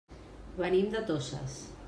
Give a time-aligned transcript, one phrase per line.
[0.61, 1.61] Venim de Toses.